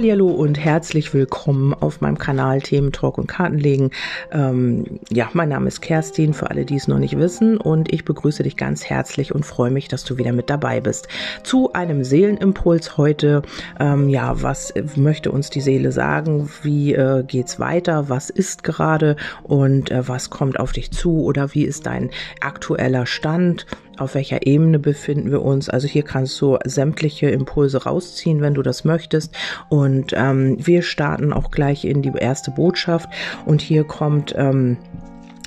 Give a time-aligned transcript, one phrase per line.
[0.00, 3.90] Hallo und herzlich willkommen auf meinem Kanal Themen Talk und Kartenlegen.
[4.30, 8.04] Ähm, ja, mein Name ist Kerstin, für alle, die es noch nicht wissen, und ich
[8.04, 11.08] begrüße dich ganz herzlich und freue mich, dass du wieder mit dabei bist.
[11.42, 13.42] Zu einem Seelenimpuls heute.
[13.80, 16.48] Ähm, ja, was möchte uns die Seele sagen?
[16.62, 18.08] Wie äh, geht's weiter?
[18.08, 21.24] Was ist gerade und äh, was kommt auf dich zu?
[21.24, 22.10] Oder wie ist dein
[22.40, 23.66] aktueller Stand?
[24.00, 25.68] Auf welcher Ebene befinden wir uns.
[25.68, 29.34] Also hier kannst du sämtliche Impulse rausziehen, wenn du das möchtest.
[29.68, 33.08] Und ähm, wir starten auch gleich in die erste Botschaft.
[33.46, 34.76] Und hier kommt ähm,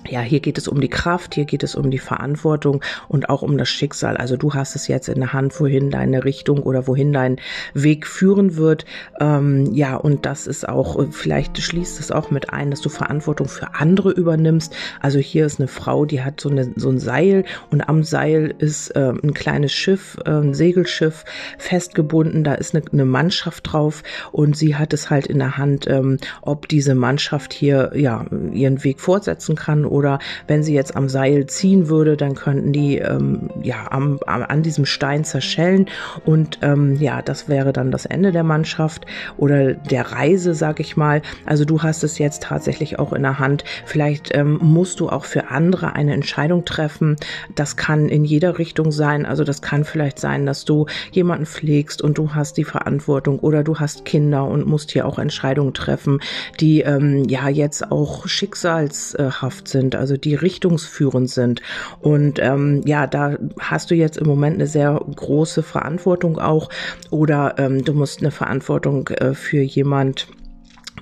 [0.10, 3.42] ja, hier geht es um die Kraft, hier geht es um die Verantwortung und auch
[3.42, 4.18] um das Schicksal.
[4.18, 7.40] Also du hast es jetzt in der Hand, wohin deine Richtung oder wohin dein
[7.74, 8.86] Weg führen wird.
[9.20, 13.48] Ähm, ja, und das ist auch, vielleicht schließt es auch mit ein, dass du Verantwortung
[13.48, 14.74] für andere übernimmst.
[15.00, 18.56] Also hier ist eine Frau, die hat so, eine, so ein Seil und am Seil
[18.58, 21.26] ist äh, ein kleines Schiff, äh, ein Segelschiff
[21.58, 22.44] festgebunden.
[22.44, 26.18] Da ist eine, eine, Mannschaft drauf und sie hat es halt in der Hand, ähm,
[26.42, 31.46] ob diese Mannschaft hier ja ihren Weg fortsetzen kann oder wenn sie jetzt am Seil
[31.46, 35.88] ziehen würde, dann könnten die ähm, ja am, am, an diesem Stein zerschellen
[36.26, 39.06] und ähm, ja, das wäre dann das Ende der Mannschaft
[39.38, 41.22] oder der Reise, sag ich mal.
[41.46, 43.64] Also du hast es jetzt tatsächlich auch in der Hand.
[43.86, 47.18] Vielleicht ähm, musst du auch für andere eine Entscheidung treffen.
[47.56, 49.26] Das kann in jeder Richtung sein.
[49.26, 53.64] Also das kann vielleicht sein, dass du jemanden pflegst und du hast die Verantwortung oder
[53.64, 56.20] du hast Kinder und musst hier auch Entscheidungen treffen,
[56.60, 61.62] die ähm, ja jetzt auch schicksalshaft sind sind, also die richtungsführend sind.
[62.00, 66.70] Und ähm, ja, da hast du jetzt im Moment eine sehr große Verantwortung auch
[67.10, 70.28] oder ähm, du musst eine Verantwortung äh, für jemand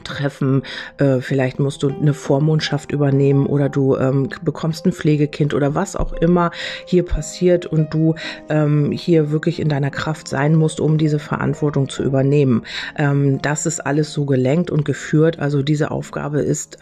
[0.06, 0.64] treffen.
[0.98, 5.96] Äh, vielleicht musst du eine Vormundschaft übernehmen oder du ähm, bekommst ein Pflegekind oder was
[5.96, 6.52] auch immer
[6.86, 8.16] hier passiert und du
[8.50, 12.64] ähm, hier wirklich in deiner Kraft sein musst, um diese Verantwortung zu übernehmen.
[12.98, 15.40] Ähm, das ist alles so gelenkt und geführt.
[15.40, 16.80] Also diese Aufgabe ist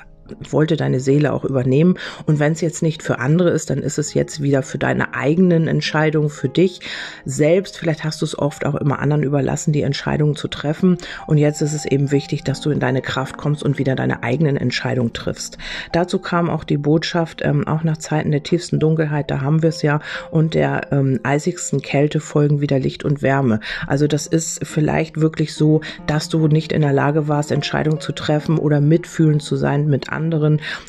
[0.49, 1.97] wollte deine Seele auch übernehmen.
[2.25, 5.13] Und wenn es jetzt nicht für andere ist, dann ist es jetzt wieder für deine
[5.13, 6.81] eigenen Entscheidungen, für dich
[7.25, 7.77] selbst.
[7.77, 10.97] Vielleicht hast du es oft auch immer anderen überlassen, die Entscheidungen zu treffen.
[11.27, 14.23] Und jetzt ist es eben wichtig, dass du in deine Kraft kommst und wieder deine
[14.23, 15.57] eigenen Entscheidungen triffst.
[15.91, 19.69] Dazu kam auch die Botschaft, ähm, auch nach Zeiten der tiefsten Dunkelheit, da haben wir
[19.69, 19.99] es ja,
[20.31, 23.59] und der ähm, eisigsten Kälte folgen wieder Licht und Wärme.
[23.87, 28.11] Also das ist vielleicht wirklich so, dass du nicht in der Lage warst, Entscheidungen zu
[28.11, 30.16] treffen oder mitfühlend zu sein mit anderen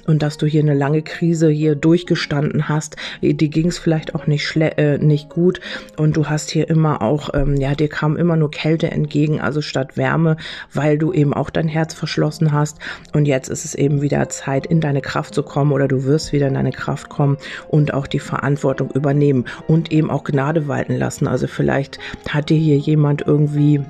[0.07, 2.97] und dass du hier eine lange Krise hier durchgestanden hast.
[3.23, 5.61] Die ging es vielleicht auch nicht, äh, nicht gut
[5.97, 9.61] und du hast hier immer auch, ähm, ja, dir kam immer nur Kälte entgegen, also
[9.61, 10.37] statt Wärme,
[10.73, 12.79] weil du eben auch dein Herz verschlossen hast
[13.13, 16.33] und jetzt ist es eben wieder Zeit, in deine Kraft zu kommen oder du wirst
[16.33, 17.37] wieder in deine Kraft kommen
[17.69, 21.27] und auch die Verantwortung übernehmen und eben auch Gnade walten lassen.
[21.27, 23.81] Also vielleicht hat dir hier jemand irgendwie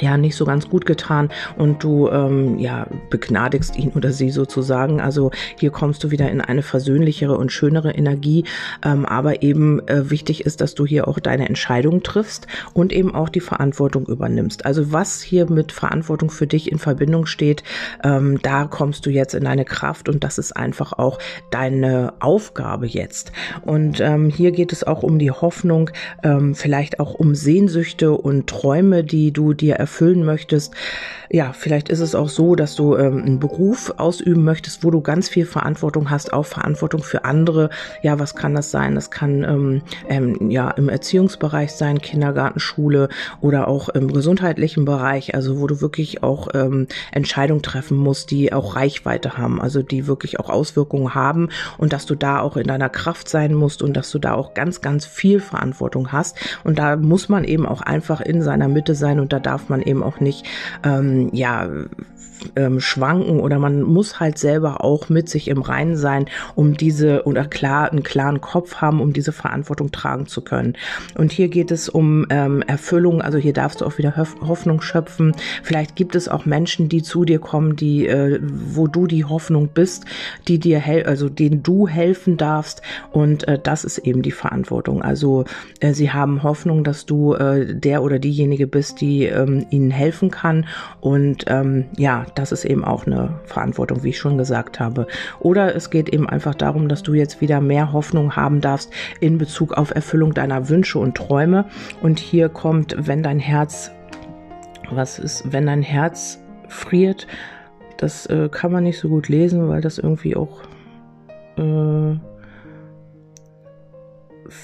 [0.00, 5.00] ja nicht so ganz gut getan und du ähm, ja begnadigst ihn oder sie sozusagen.
[5.00, 8.44] Also hier kommst du wieder in eine versöhnlichere und schönere Energie.
[8.84, 13.14] Ähm, aber eben äh, wichtig ist, dass du hier auch deine Entscheidung triffst und eben
[13.14, 14.66] auch die Verantwortung übernimmst.
[14.66, 17.62] Also was hier mit Verantwortung für dich in Verbindung steht,
[18.04, 21.18] ähm, da kommst du jetzt in deine Kraft und das ist einfach auch
[21.50, 23.32] deine Aufgabe jetzt.
[23.62, 25.90] Und ähm, hier geht es auch um die Hoffnung,
[26.22, 30.74] ähm, vielleicht auch um Sehnsüchte und Träume, die du dir erfüllen möchtest.
[31.30, 35.00] Ja, vielleicht ist es auch so, dass du ähm, einen Beruf ausüben möchtest, wo du
[35.00, 37.70] ganz viel Verantwortung hast, auch Verantwortung für andere.
[38.02, 38.94] Ja, was kann das sein?
[38.96, 43.08] Das kann ähm, ähm, ja im Erziehungsbereich sein, Kindergarten, Schule
[43.40, 48.52] oder auch im gesundheitlichen Bereich, also wo du wirklich auch ähm, Entscheidungen treffen musst, die
[48.52, 51.48] auch Reichweite haben, also die wirklich auch Auswirkungen haben
[51.78, 54.54] und dass du da auch in deiner Kraft sein musst und dass du da auch
[54.54, 56.36] ganz, ganz viel Verantwortung hast.
[56.64, 59.75] Und da muss man eben auch einfach in seiner Mitte sein und da darf man
[59.76, 60.46] man eben auch nicht
[60.84, 61.68] ähm, ja
[62.56, 67.24] ähm, schwanken oder man muss halt selber auch mit sich im Reinen sein, um diese
[67.24, 70.74] oder klar einen klaren Kopf haben, um diese Verantwortung tragen zu können.
[71.16, 75.34] Und hier geht es um ähm, Erfüllung, also hier darfst du auch wieder Hoffnung schöpfen.
[75.62, 79.68] Vielleicht gibt es auch Menschen, die zu dir kommen, die äh, wo du die Hoffnung
[79.68, 80.04] bist,
[80.48, 85.02] die dir also denen du helfen darfst und äh, das ist eben die Verantwortung.
[85.02, 85.44] Also
[85.80, 90.30] äh, sie haben Hoffnung, dass du äh, der oder diejenige bist, die ähm, ihnen helfen
[90.30, 90.66] kann.
[91.00, 95.06] Und ähm, ja, das ist eben auch eine Verantwortung, wie ich schon gesagt habe.
[95.40, 99.38] Oder es geht eben einfach darum, dass du jetzt wieder mehr Hoffnung haben darfst in
[99.38, 101.64] Bezug auf Erfüllung deiner Wünsche und Träume.
[102.02, 103.90] Und hier kommt, wenn dein Herz,
[104.90, 106.38] was ist, wenn dein Herz
[106.68, 107.26] friert,
[107.96, 110.62] das äh, kann man nicht so gut lesen, weil das irgendwie auch
[111.56, 112.18] äh,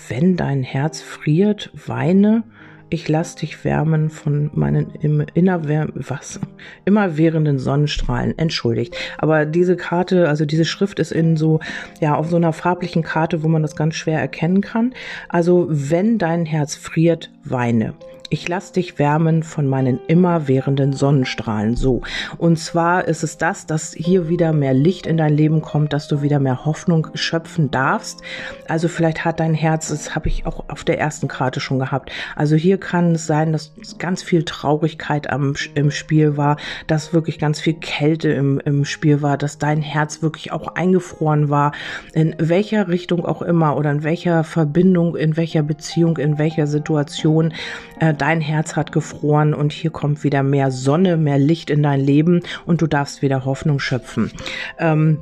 [0.08, 2.44] wenn dein Herz friert, weine,
[2.92, 6.40] ich lass dich wärmen von meinen im innerwärm was
[6.84, 8.38] immerwährenden Sonnenstrahlen.
[8.38, 11.60] Entschuldigt, aber diese Karte, also diese Schrift ist in so
[12.00, 14.94] ja auf so einer farblichen Karte, wo man das ganz schwer erkennen kann.
[15.28, 17.94] Also wenn dein Herz friert, weine
[18.32, 21.76] ich lass dich wärmen von meinen immerwährenden Sonnenstrahlen.
[21.76, 22.00] So.
[22.38, 26.08] Und zwar ist es das, dass hier wieder mehr Licht in dein Leben kommt, dass
[26.08, 28.22] du wieder mehr Hoffnung schöpfen darfst.
[28.68, 32.10] Also vielleicht hat dein Herz, das habe ich auch auf der ersten Karte schon gehabt.
[32.34, 36.56] Also hier kann es sein, dass ganz viel Traurigkeit am, im Spiel war,
[36.86, 41.48] dass wirklich ganz viel Kälte im, im Spiel war, dass dein Herz wirklich auch eingefroren
[41.48, 41.72] war.
[42.12, 47.54] In welcher Richtung auch immer oder in welcher Verbindung, in welcher Beziehung, in welcher Situation
[48.00, 52.00] äh, dein Herz hat gefroren und hier kommt wieder mehr Sonne, mehr Licht in dein
[52.00, 54.32] Leben und du darfst wieder Hoffnung schöpfen.
[54.78, 55.20] Ähm,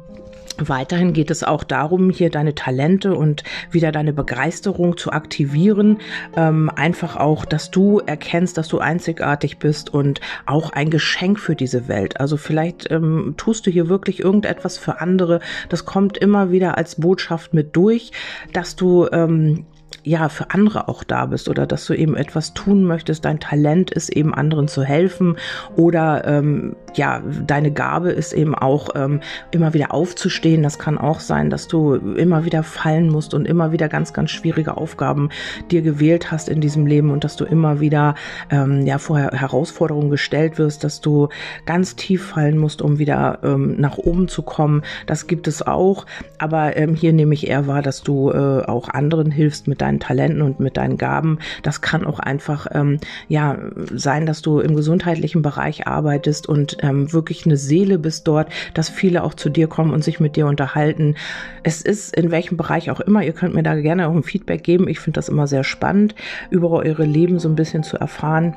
[0.68, 5.98] Weiterhin geht es auch darum, hier deine Talente und wieder deine Begeisterung zu aktivieren.
[6.36, 11.56] Ähm, einfach auch, dass du erkennst, dass du einzigartig bist und auch ein Geschenk für
[11.56, 12.20] diese Welt.
[12.20, 15.40] Also vielleicht ähm, tust du hier wirklich irgendetwas für andere.
[15.68, 18.12] Das kommt immer wieder als Botschaft mit durch,
[18.52, 19.64] dass du ähm,
[20.02, 23.24] ja für andere auch da bist oder dass du eben etwas tun möchtest.
[23.24, 25.36] Dein Talent ist eben anderen zu helfen
[25.76, 29.20] oder ähm, ja deine Gabe ist eben auch ähm,
[29.50, 30.62] immer wieder aufzustehen.
[30.62, 34.30] Das kann auch sein, dass du immer wieder fallen musst und immer wieder ganz ganz
[34.30, 35.30] schwierige Aufgaben
[35.70, 38.14] dir gewählt hast in diesem Leben und dass du immer wieder
[38.50, 41.28] ähm, ja vor Herausforderungen gestellt wirst, dass du
[41.66, 44.82] ganz tief fallen musst, um wieder ähm, nach oben zu kommen.
[45.06, 46.06] Das gibt es auch,
[46.38, 50.00] aber ähm, hier nehme ich eher wahr, dass du äh, auch anderen hilfst mit deinen
[50.00, 51.38] Talenten und mit deinen Gaben.
[51.62, 52.98] Das kann auch einfach ähm,
[53.28, 53.58] ja
[53.92, 58.88] sein, dass du im gesundheitlichen Bereich arbeitest und ähm, wirklich eine Seele bist dort, dass
[58.88, 61.16] viele auch zu dir kommen und sich mit dir unterhalten.
[61.62, 63.22] Es ist in welchem Bereich auch immer.
[63.24, 64.88] Ihr könnt mir da gerne auch ein Feedback geben.
[64.88, 66.14] Ich finde das immer sehr spannend,
[66.50, 68.56] über eure Leben so ein bisschen zu erfahren.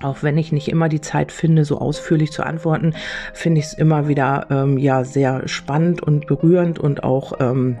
[0.00, 2.94] Auch wenn ich nicht immer die Zeit finde, so ausführlich zu antworten,
[3.32, 7.78] finde ich es immer wieder ähm, ja sehr spannend und berührend und auch ähm,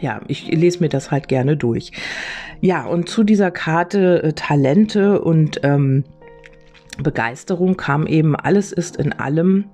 [0.00, 1.92] ja, ich lese mir das halt gerne durch.
[2.60, 6.04] Ja, und zu dieser Karte äh, Talente und ähm,
[7.02, 9.66] Begeisterung kam eben alles ist in allem,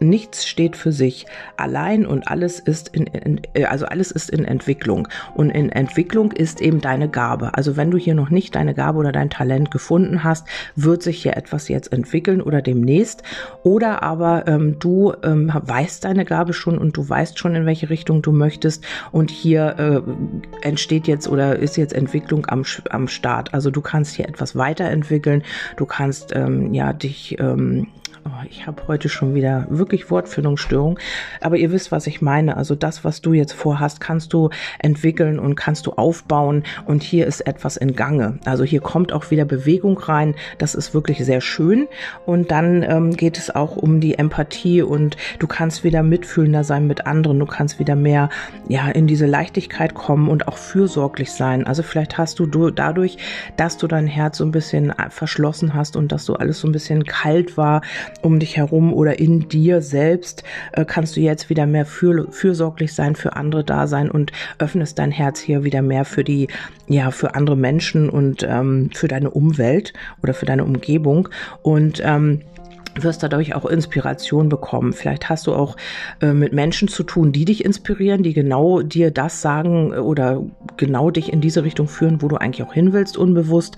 [0.00, 1.26] nichts steht für sich.
[1.56, 5.08] Allein und alles ist in, äh, also alles ist in Entwicklung.
[5.34, 7.54] Und in Entwicklung ist eben deine Gabe.
[7.54, 11.22] Also wenn du hier noch nicht deine Gabe oder dein Talent gefunden hast, wird sich
[11.22, 13.22] hier etwas jetzt entwickeln oder demnächst.
[13.62, 17.90] Oder aber ähm, du ähm, weißt deine Gabe schon und du weißt schon in welche
[17.90, 18.84] Richtung du möchtest.
[19.12, 20.04] Und hier
[20.62, 23.54] äh, entsteht jetzt oder ist jetzt Entwicklung am, am Start.
[23.54, 25.42] Also du kannst hier etwas weiterentwickeln,
[25.76, 27.88] du kannst ähm, ja dich ähm,
[28.26, 30.98] Oh, ich habe heute schon wieder wirklich Wortfindungsstörung,
[31.40, 32.56] aber ihr wisst, was ich meine.
[32.56, 34.50] Also das, was du jetzt vorhast, kannst du
[34.80, 38.40] entwickeln und kannst du aufbauen und hier ist etwas in Gange.
[38.44, 40.34] Also hier kommt auch wieder Bewegung rein.
[40.58, 41.86] Das ist wirklich sehr schön
[42.24, 46.88] und dann ähm, geht es auch um die Empathie und du kannst wieder mitfühlender sein
[46.88, 47.38] mit anderen.
[47.38, 48.28] Du kannst wieder mehr
[48.66, 51.64] ja in diese Leichtigkeit kommen und auch fürsorglich sein.
[51.64, 53.18] Also vielleicht hast du, du dadurch,
[53.56, 56.72] dass du dein Herz so ein bisschen verschlossen hast und dass du alles so ein
[56.72, 57.82] bisschen kalt war,
[58.22, 60.42] um dich herum oder in dir selbst
[60.72, 64.98] äh, kannst du jetzt wieder mehr für, fürsorglich sein, für andere da sein und öffnest
[64.98, 66.48] dein Herz hier wieder mehr für die,
[66.88, 71.28] ja, für andere Menschen und ähm, für deine Umwelt oder für deine Umgebung.
[71.62, 72.40] Und ähm,
[73.02, 74.92] wirst dadurch auch Inspiration bekommen.
[74.92, 75.76] Vielleicht hast du auch
[76.20, 80.42] äh, mit Menschen zu tun, die dich inspirieren, die genau dir das sagen oder
[80.76, 83.76] genau dich in diese Richtung führen, wo du eigentlich auch hin willst, unbewusst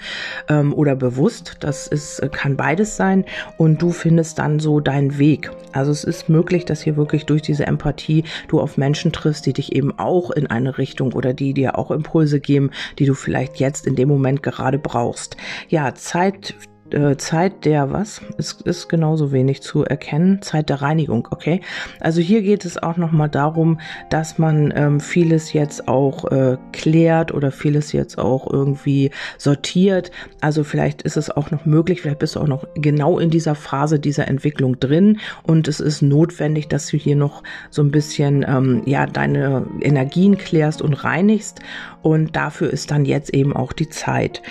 [0.49, 1.57] ähm, oder bewusst.
[1.61, 3.25] Das ist, äh, kann beides sein.
[3.57, 5.51] Und du findest dann so deinen Weg.
[5.73, 9.53] Also es ist möglich, dass hier wirklich durch diese Empathie du auf Menschen triffst, die
[9.53, 13.57] dich eben auch in eine Richtung oder die dir auch Impulse geben, die du vielleicht
[13.57, 15.37] jetzt in dem Moment gerade brauchst.
[15.69, 16.78] Ja, Zeit äh,
[17.19, 18.21] Zeit der was?
[18.39, 20.43] Es ist genauso wenig zu erkennen.
[20.43, 21.61] Zeit der Reinigung, okay?
[22.01, 23.81] Also hier geht es auch nochmal darum,
[24.11, 30.11] dass man ähm, vieles jetzt auch äh, klärt oder vieles jetzt auch irgendwie sortiert.
[30.41, 33.55] Also vielleicht ist es auch noch möglich, vielleicht bist du auch noch genau in dieser
[33.55, 38.45] Phase dieser Entwicklung drin und es ist notwendig, dass du hier noch so ein bisschen
[38.49, 41.61] ähm, ja deine Energien klärst und reinigst
[42.03, 44.43] und dafür ist dann jetzt eben auch die Zeit.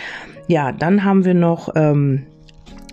[0.48, 2.26] Ja, dann haben wir noch ähm,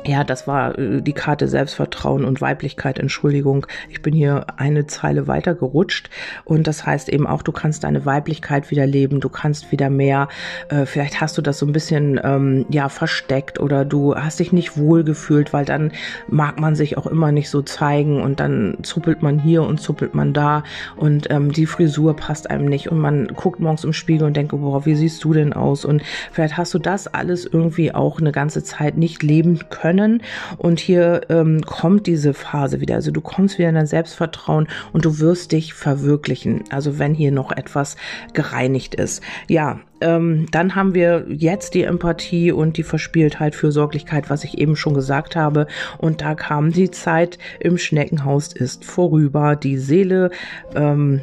[0.07, 3.67] ja, das war äh, die Karte Selbstvertrauen und Weiblichkeit, Entschuldigung.
[3.89, 6.11] Ich bin hier eine Zeile weiter gerutscht
[6.45, 10.29] und das heißt eben auch, du kannst deine Weiblichkeit wieder leben, du kannst wieder mehr,
[10.69, 14.53] äh, vielleicht hast du das so ein bisschen ähm, ja versteckt oder du hast dich
[14.53, 15.93] nicht wohl gefühlt, weil dann
[16.29, 20.15] mag man sich auch immer nicht so zeigen und dann zuppelt man hier und zuppelt
[20.15, 20.65] man da
[20.97, 24.53] und ähm, die Frisur passt einem nicht und man guckt morgens im Spiegel und denkt,
[24.53, 25.85] boah, wie siehst du denn aus?
[25.85, 30.23] Und vielleicht hast du das alles irgendwie auch eine ganze Zeit nicht leben können können.
[30.59, 32.97] Und hier ähm, kommt diese Phase wieder.
[32.97, 36.65] Also du kommst wieder in dein Selbstvertrauen und du wirst dich verwirklichen.
[36.71, 37.97] Also wenn hier noch etwas
[38.33, 39.23] gereinigt ist.
[39.49, 44.77] Ja, ähm, dann haben wir jetzt die Empathie und die Verspieltheit, Fürsorglichkeit, was ich eben
[44.77, 45.67] schon gesagt habe.
[45.99, 49.57] Und da kam die Zeit im Schneckenhaus ist vorüber.
[49.57, 50.31] Die Seele,
[50.75, 51.21] ähm,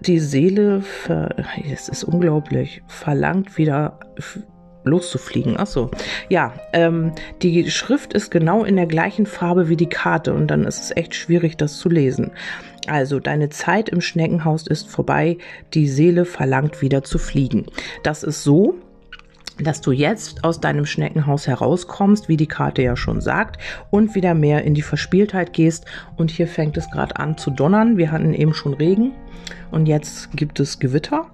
[0.00, 0.82] die Seele,
[1.70, 4.00] es ist unglaublich, verlangt wieder
[4.84, 5.56] loszufliegen.
[5.58, 5.90] Ach so.
[6.28, 10.64] Ja, ähm, die Schrift ist genau in der gleichen Farbe wie die Karte und dann
[10.64, 12.32] ist es echt schwierig, das zu lesen.
[12.86, 15.38] Also, deine Zeit im Schneckenhaus ist vorbei,
[15.74, 17.66] die Seele verlangt wieder zu fliegen.
[18.02, 18.74] Das ist so,
[19.58, 23.60] dass du jetzt aus deinem Schneckenhaus herauskommst, wie die Karte ja schon sagt,
[23.90, 25.84] und wieder mehr in die Verspieltheit gehst.
[26.16, 27.98] Und hier fängt es gerade an zu donnern.
[27.98, 29.12] Wir hatten eben schon Regen
[29.70, 31.26] und jetzt gibt es Gewitter.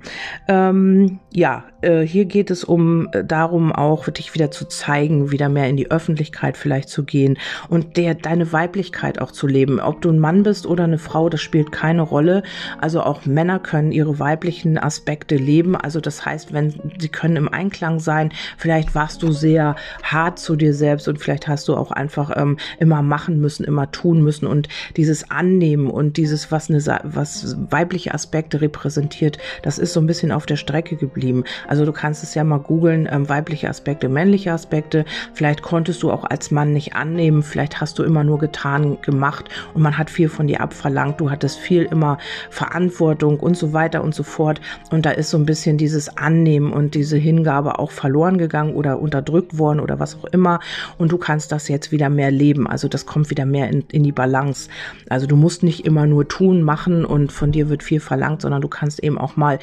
[0.48, 5.48] Ähm, ja, äh, hier geht es um äh, darum auch dich wieder zu zeigen, wieder
[5.48, 7.38] mehr in die Öffentlichkeit vielleicht zu gehen
[7.68, 9.80] und der deine Weiblichkeit auch zu leben.
[9.80, 12.42] Ob du ein Mann bist oder eine Frau, das spielt keine Rolle.
[12.80, 15.76] Also auch Männer können ihre weiblichen Aspekte leben.
[15.76, 18.32] Also das heißt, wenn sie können im Einklang sein.
[18.58, 22.58] Vielleicht warst du sehr hart zu dir selbst und vielleicht hast du auch einfach ähm,
[22.78, 27.85] immer machen müssen, immer tun müssen und dieses Annehmen und dieses was eine was weibliche
[27.86, 31.44] Aspekte Aspekte repräsentiert, das ist so ein bisschen auf der Strecke geblieben.
[31.68, 35.04] Also du kannst es ja mal googeln, ähm, weibliche Aspekte, männliche Aspekte.
[35.32, 39.48] Vielleicht konntest du auch als Mann nicht annehmen, vielleicht hast du immer nur getan, gemacht
[39.74, 41.20] und man hat viel von dir abverlangt.
[41.20, 42.18] Du hattest viel immer
[42.50, 44.60] Verantwortung und so weiter und so fort.
[44.90, 48.98] Und da ist so ein bisschen dieses Annehmen und diese Hingabe auch verloren gegangen oder
[48.98, 50.60] unterdrückt worden oder was auch immer.
[50.98, 52.66] Und du kannst das jetzt wieder mehr leben.
[52.66, 54.68] Also das kommt wieder mehr in, in die Balance.
[55.08, 58.42] Also du musst nicht immer nur tun, machen und von dir wird viel verlangt verlangt,
[58.42, 59.58] sondern du kannst eben auch mal,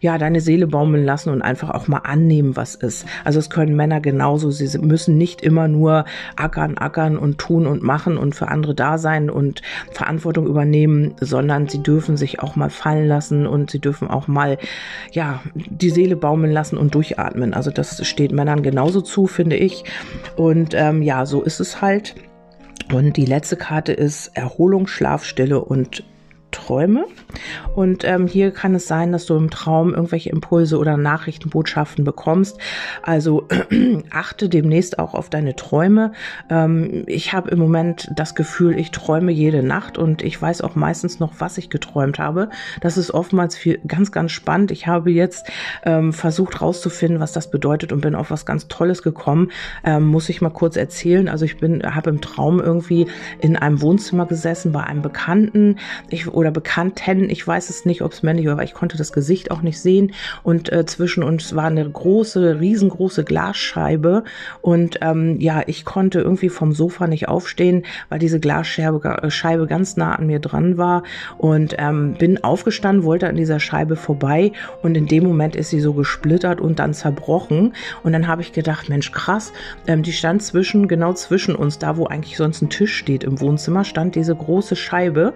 [0.00, 3.06] ja, deine Seele baumeln lassen und einfach auch mal annehmen, was ist.
[3.24, 4.50] Also es können Männer genauso.
[4.50, 6.04] Sie müssen nicht immer nur
[6.36, 11.68] ackern, ackern und tun und machen und für andere da sein und Verantwortung übernehmen, sondern
[11.68, 14.58] sie dürfen sich auch mal fallen lassen und sie dürfen auch mal,
[15.12, 17.54] ja, die Seele baumeln lassen und durchatmen.
[17.54, 19.84] Also das steht Männern genauso zu, finde ich.
[20.36, 22.14] Und ähm, ja, so ist es halt.
[22.92, 26.04] Und die letzte Karte ist Erholung, Schlafstille und
[26.50, 27.06] Träume.
[27.74, 32.58] Und ähm, hier kann es sein, dass du im Traum irgendwelche Impulse oder Nachrichtenbotschaften bekommst.
[33.02, 33.48] Also
[34.10, 36.12] achte demnächst auch auf deine Träume.
[36.50, 40.74] Ähm, ich habe im Moment das Gefühl, ich träume jede Nacht und ich weiß auch
[40.74, 42.50] meistens noch, was ich geträumt habe.
[42.80, 44.70] Das ist oftmals viel, ganz, ganz spannend.
[44.70, 45.46] Ich habe jetzt
[45.84, 49.50] ähm, versucht rauszufinden, was das bedeutet und bin auf was ganz Tolles gekommen.
[49.84, 51.28] Ähm, muss ich mal kurz erzählen.
[51.28, 53.06] Also ich bin, habe im Traum irgendwie
[53.40, 55.76] in einem Wohnzimmer gesessen bei einem Bekannten.
[56.08, 59.12] Ich oder Bekannten, ich weiß es nicht, ob es männlich war, aber ich konnte das
[59.12, 60.12] Gesicht auch nicht sehen.
[60.42, 64.24] Und äh, zwischen uns war eine große, riesengroße Glasscheibe.
[64.60, 69.66] Und ähm, ja, ich konnte irgendwie vom Sofa nicht aufstehen, weil diese Glasscheibe äh, Scheibe
[69.66, 71.02] ganz nah an mir dran war.
[71.38, 74.52] Und ähm, bin aufgestanden, wollte an dieser Scheibe vorbei.
[74.82, 77.74] Und in dem Moment ist sie so gesplittert und dann zerbrochen.
[78.02, 79.52] Und dann habe ich gedacht, Mensch, krass,
[79.86, 83.40] ähm, die stand zwischen, genau zwischen uns, da wo eigentlich sonst ein Tisch steht im
[83.40, 85.34] Wohnzimmer, stand diese große Scheibe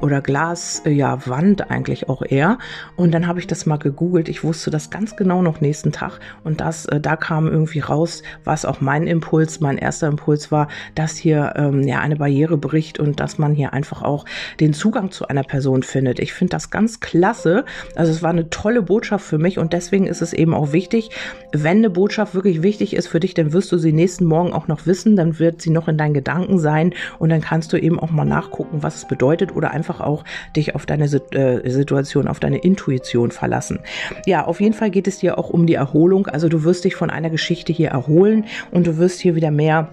[0.00, 2.58] oder Glas, äh, ja, Wand eigentlich auch eher.
[2.96, 4.28] Und dann habe ich das mal gegoogelt.
[4.28, 6.20] Ich wusste das ganz genau noch nächsten Tag.
[6.44, 10.68] Und das, äh, da kam irgendwie raus, was auch mein Impuls, mein erster Impuls war,
[10.94, 14.24] dass hier ähm, ja eine Barriere bricht und dass man hier einfach auch
[14.60, 16.18] den Zugang zu einer Person findet.
[16.18, 17.64] Ich finde das ganz klasse.
[17.94, 21.10] Also es war eine tolle Botschaft für mich und deswegen ist es eben auch wichtig,
[21.52, 24.68] wenn eine Botschaft wirklich wichtig ist für dich, dann wirst du sie nächsten Morgen auch
[24.68, 27.98] noch wissen, dann wird sie noch in deinen Gedanken sein und dann kannst du eben
[27.98, 30.24] auch mal nachgucken, was es bedeutet oder einfach auch
[30.56, 31.19] dich auf deine äh,
[31.64, 33.80] Situation, auf deine Intuition verlassen.
[34.26, 36.26] Ja, auf jeden Fall geht es dir auch um die Erholung.
[36.26, 39.88] Also du wirst dich von einer Geschichte hier erholen und du wirst hier wieder mehr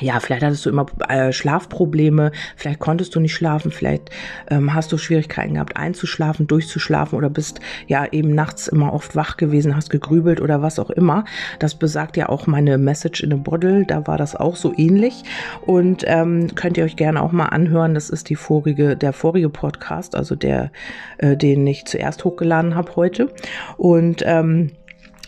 [0.00, 4.10] ja, vielleicht hattest du immer äh, Schlafprobleme, vielleicht konntest du nicht schlafen, vielleicht
[4.50, 9.36] ähm, hast du Schwierigkeiten gehabt einzuschlafen, durchzuschlafen oder bist ja eben nachts immer oft wach
[9.36, 11.24] gewesen, hast gegrübelt oder was auch immer.
[11.60, 15.22] Das besagt ja auch meine Message in a Bottle, da war das auch so ähnlich
[15.62, 17.94] und ähm, könnt ihr euch gerne auch mal anhören.
[17.94, 20.72] Das ist die vorige, der vorige Podcast, also der,
[21.18, 23.32] äh, den ich zuerst hochgeladen habe heute
[23.76, 24.72] und ähm,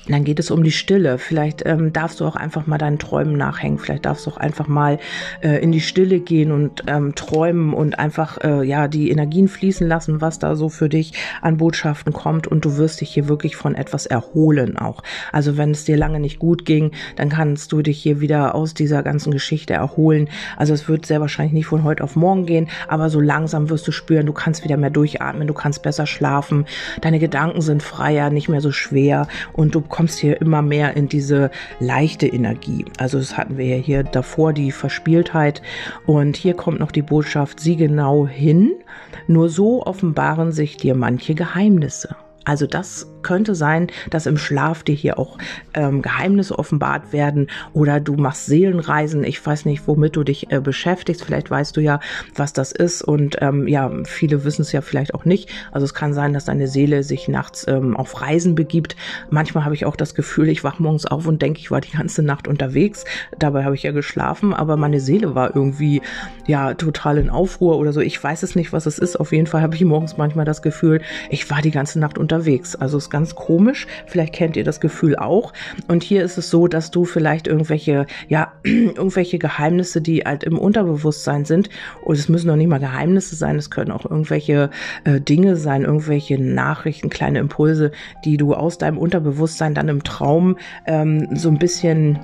[0.08, 1.18] dann geht es um die Stille.
[1.18, 3.78] Vielleicht ähm, darfst du auch einfach mal deinen Träumen nachhängen.
[3.78, 4.98] Vielleicht darfst du auch einfach mal
[5.42, 9.86] äh, in die Stille gehen und ähm, träumen und einfach äh, ja die Energien fließen
[9.86, 12.46] lassen, was da so für dich an Botschaften kommt.
[12.46, 15.02] Und du wirst dich hier wirklich von etwas erholen auch.
[15.32, 18.74] Also wenn es dir lange nicht gut ging, dann kannst du dich hier wieder aus
[18.74, 20.28] dieser ganzen Geschichte erholen.
[20.56, 23.86] Also es wird sehr wahrscheinlich nicht von heute auf morgen gehen, aber so langsam wirst
[23.86, 26.66] du spüren, du kannst wieder mehr durchatmen, du kannst besser schlafen,
[27.00, 31.08] deine Gedanken sind freier, nicht mehr so schwer und du kommst hier immer mehr in
[31.08, 31.50] diese
[31.80, 32.84] leichte Energie.
[32.98, 35.62] Also das hatten wir ja hier davor, die Verspieltheit.
[36.04, 38.74] Und hier kommt noch die Botschaft, sieh genau hin.
[39.26, 42.14] Nur so offenbaren sich dir manche Geheimnisse.
[42.44, 45.36] Also das könnte sein, dass im Schlaf dir hier auch
[45.74, 49.24] ähm, Geheimnisse offenbart werden oder du machst Seelenreisen.
[49.24, 51.24] Ich weiß nicht, womit du dich äh, beschäftigst.
[51.24, 51.98] Vielleicht weißt du ja,
[52.36, 53.02] was das ist.
[53.02, 55.50] Und ähm, ja, viele wissen es ja vielleicht auch nicht.
[55.72, 58.94] Also es kann sein, dass deine Seele sich nachts ähm, auf Reisen begibt.
[59.28, 61.90] Manchmal habe ich auch das Gefühl, ich wach morgens auf und denke, ich war die
[61.90, 63.04] ganze Nacht unterwegs.
[63.40, 66.00] Dabei habe ich ja geschlafen, aber meine Seele war irgendwie
[66.46, 68.00] ja total in Aufruhr oder so.
[68.00, 69.18] Ich weiß es nicht, was es ist.
[69.18, 72.76] Auf jeden Fall habe ich morgens manchmal das Gefühl, ich war die ganze Nacht unterwegs.
[72.76, 73.86] Also es ganz komisch.
[74.04, 75.54] Vielleicht kennt ihr das Gefühl auch.
[75.88, 80.58] Und hier ist es so, dass du vielleicht irgendwelche, ja, irgendwelche Geheimnisse, die halt im
[80.58, 81.70] Unterbewusstsein sind,
[82.04, 84.68] und es müssen noch nicht mal Geheimnisse sein, es können auch irgendwelche
[85.04, 87.90] äh, Dinge sein, irgendwelche Nachrichten, kleine Impulse,
[88.26, 92.18] die du aus deinem Unterbewusstsein dann im Traum ähm, so ein bisschen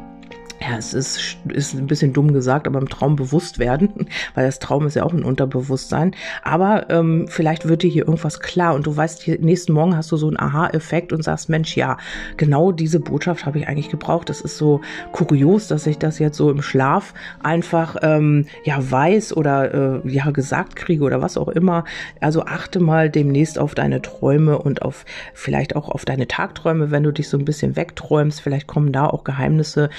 [0.62, 4.58] ja, es ist, ist ein bisschen dumm gesagt, aber im Traum bewusst werden, weil das
[4.58, 6.14] Traum ist ja auch ein Unterbewusstsein.
[6.42, 10.12] Aber ähm, vielleicht wird dir hier irgendwas klar und du weißt, hier, nächsten Morgen hast
[10.12, 11.96] du so einen Aha-Effekt und sagst, Mensch, ja,
[12.36, 14.28] genau diese Botschaft habe ich eigentlich gebraucht.
[14.28, 19.36] Das ist so kurios, dass ich das jetzt so im Schlaf einfach ähm, ja weiß
[19.36, 21.84] oder äh, ja gesagt kriege oder was auch immer.
[22.20, 25.04] Also achte mal demnächst auf deine Träume und auf
[25.34, 28.40] vielleicht auch auf deine Tagträume, wenn du dich so ein bisschen wegträumst.
[28.40, 29.90] Vielleicht kommen da auch Geheimnisse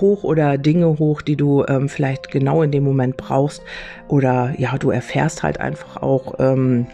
[0.00, 3.62] hoch oder Dinge hoch, die du ähm, vielleicht genau in dem Moment brauchst.
[4.08, 6.86] Oder ja, du erfährst halt einfach auch ähm,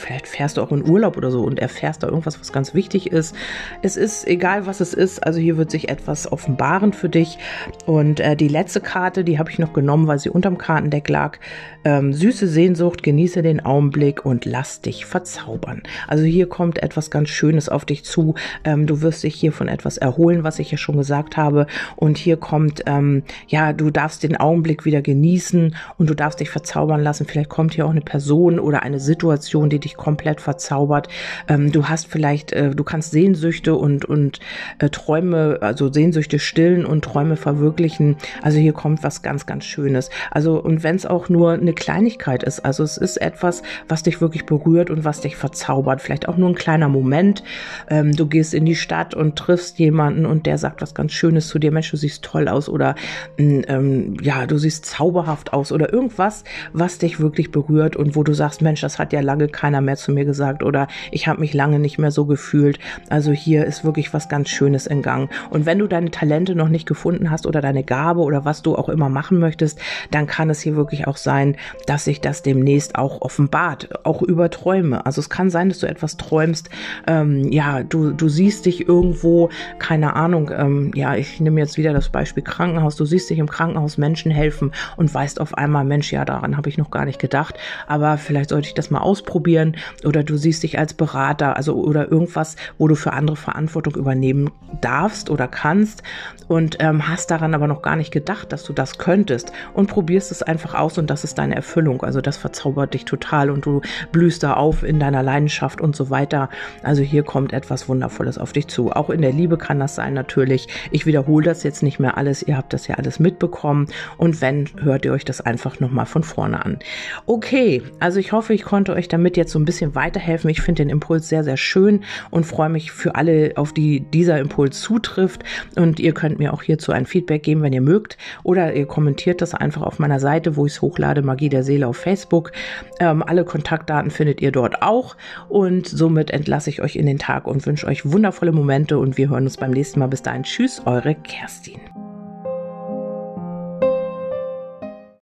[0.00, 3.12] vielleicht fährst du auch in Urlaub oder so und erfährst da irgendwas, was ganz wichtig
[3.12, 3.34] ist.
[3.82, 5.24] Es ist egal, was es ist.
[5.24, 7.38] Also hier wird sich etwas offenbaren für dich.
[7.86, 11.38] Und äh, die letzte Karte, die habe ich noch genommen, weil sie unterm Kartendeck lag.
[11.84, 15.82] Ähm, süße Sehnsucht, genieße den Augenblick und lass dich verzaubern.
[16.08, 18.34] Also hier kommt etwas ganz Schönes auf dich zu.
[18.64, 21.66] Ähm, du wirst dich hier von etwas erholen, was ich ja schon gesagt habe.
[21.96, 26.50] Und hier kommt, ähm, ja, du darfst den Augenblick wieder genießen und du darfst dich
[26.50, 27.26] verzaubern lassen.
[27.26, 31.08] Vielleicht kommt hier auch eine Person oder eine Situation, die dich dich komplett verzaubert.
[31.48, 34.40] Ähm, du hast vielleicht, äh, du kannst Sehnsüchte und, und
[34.78, 38.16] äh, Träume, also Sehnsüchte stillen und Träume verwirklichen.
[38.42, 40.10] Also hier kommt was ganz, ganz Schönes.
[40.30, 44.20] Also und wenn es auch nur eine Kleinigkeit ist, also es ist etwas, was dich
[44.20, 46.00] wirklich berührt und was dich verzaubert.
[46.00, 47.42] Vielleicht auch nur ein kleiner Moment.
[47.88, 51.48] Ähm, du gehst in die Stadt und triffst jemanden und der sagt was ganz Schönes
[51.48, 51.72] zu dir.
[51.72, 52.94] Mensch, du siehst toll aus oder
[53.38, 58.32] ähm, ja, du siehst zauberhaft aus oder irgendwas, was dich wirklich berührt und wo du
[58.32, 61.40] sagst, Mensch, das hat ja lange keiner keiner mehr zu mir gesagt oder ich habe
[61.40, 62.78] mich lange nicht mehr so gefühlt.
[63.08, 65.30] Also hier ist wirklich was ganz Schönes in Gang.
[65.50, 68.76] Und wenn du deine Talente noch nicht gefunden hast oder deine Gabe oder was du
[68.76, 72.96] auch immer machen möchtest, dann kann es hier wirklich auch sein, dass sich das demnächst
[72.96, 75.06] auch offenbart, auch über Träume.
[75.06, 76.68] Also es kann sein, dass du etwas träumst.
[77.06, 81.92] Ähm, ja, du, du siehst dich irgendwo, keine Ahnung, ähm, ja, ich nehme jetzt wieder
[81.92, 82.96] das Beispiel Krankenhaus.
[82.96, 86.68] Du siehst dich im Krankenhaus Menschen helfen und weißt auf einmal, Mensch, ja, daran habe
[86.68, 87.58] ich noch gar nicht gedacht.
[87.86, 89.59] Aber vielleicht sollte ich das mal ausprobieren
[90.04, 94.50] oder du siehst dich als Berater, also oder irgendwas, wo du für andere Verantwortung übernehmen
[94.80, 96.02] darfst oder kannst
[96.48, 100.32] und ähm, hast daran aber noch gar nicht gedacht, dass du das könntest und probierst
[100.32, 102.02] es einfach aus und das ist deine Erfüllung.
[102.02, 106.10] Also das verzaubert dich total und du blühst da auf in deiner Leidenschaft und so
[106.10, 106.48] weiter.
[106.82, 108.90] Also hier kommt etwas Wundervolles auf dich zu.
[108.90, 110.66] Auch in der Liebe kann das sein natürlich.
[110.90, 112.42] Ich wiederhole das jetzt nicht mehr alles.
[112.42, 116.22] Ihr habt das ja alles mitbekommen und wenn, hört ihr euch das einfach nochmal von
[116.22, 116.78] vorne an.
[117.26, 120.48] Okay, also ich hoffe, ich konnte euch damit jetzt so ein bisschen weiterhelfen.
[120.50, 124.38] Ich finde den Impuls sehr, sehr schön und freue mich für alle, auf die dieser
[124.38, 125.42] Impuls zutrifft.
[125.76, 128.16] Und ihr könnt mir auch hierzu ein Feedback geben, wenn ihr mögt.
[128.42, 131.88] Oder ihr kommentiert das einfach auf meiner Seite, wo ich es hochlade, Magie der Seele
[131.88, 132.52] auf Facebook.
[133.00, 135.16] Ähm, alle Kontaktdaten findet ihr dort auch.
[135.48, 138.98] Und somit entlasse ich euch in den Tag und wünsche euch wundervolle Momente.
[138.98, 140.08] Und wir hören uns beim nächsten Mal.
[140.08, 140.44] Bis dahin.
[140.44, 141.80] Tschüss, eure Kerstin.